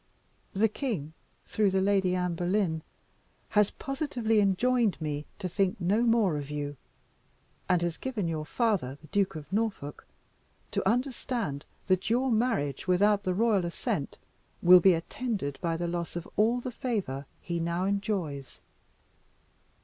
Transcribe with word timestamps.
The 0.53 0.67
king, 0.67 1.13
through 1.45 1.69
the 1.69 1.79
Lady 1.79 2.15
Anne 2.15 2.33
Boleyn, 2.33 2.81
has 3.49 3.69
positively 3.69 4.39
enjoined 4.39 4.99
me 4.99 5.27
to 5.37 5.47
think 5.47 5.79
no 5.79 6.01
more 6.01 6.37
of 6.37 6.49
you 6.49 6.75
and 7.69 7.83
has 7.83 7.99
given 7.99 8.27
your 8.27 8.43
father, 8.43 8.97
the 8.99 9.05
Duke 9.09 9.35
of 9.35 9.53
Norfolk, 9.53 10.07
to 10.71 10.89
understand 10.89 11.65
that 11.85 12.09
your 12.09 12.31
marriage 12.31 12.87
without 12.87 13.21
the 13.21 13.35
royal 13.35 13.63
assent 13.63 14.17
will 14.63 14.79
be 14.79 14.95
attended 14.95 15.59
by 15.61 15.77
the 15.77 15.87
loss 15.87 16.15
of 16.15 16.27
all 16.35 16.59
the 16.61 16.71
favour 16.71 17.27
he 17.39 17.59
now 17.59 17.85
enjoys." 17.85 18.59